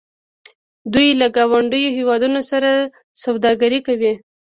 دوی 0.93 1.09
له 1.19 1.27
ګاونډیو 1.35 1.95
هیوادونو 1.97 2.39
سره 2.51 2.69
سوداګري 3.23 3.79
کوي. 3.87 4.13